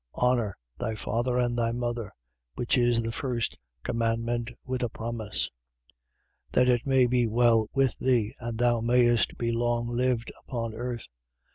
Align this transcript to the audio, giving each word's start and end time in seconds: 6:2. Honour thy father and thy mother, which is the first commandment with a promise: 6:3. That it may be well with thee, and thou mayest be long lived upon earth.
6:2. 0.15 0.23
Honour 0.23 0.57
thy 0.79 0.95
father 0.95 1.37
and 1.37 1.55
thy 1.55 1.71
mother, 1.71 2.11
which 2.55 2.75
is 2.75 3.03
the 3.03 3.11
first 3.11 3.59
commandment 3.83 4.49
with 4.65 4.81
a 4.81 4.89
promise: 4.89 5.51
6:3. 6.53 6.53
That 6.53 6.69
it 6.69 6.87
may 6.87 7.05
be 7.05 7.27
well 7.27 7.69
with 7.75 7.99
thee, 7.99 8.33
and 8.39 8.57
thou 8.57 8.79
mayest 8.81 9.37
be 9.37 9.51
long 9.51 9.87
lived 9.89 10.31
upon 10.39 10.73
earth. 10.73 11.05